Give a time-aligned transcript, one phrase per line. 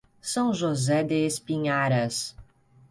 [0.19, 2.35] São José de Espinharas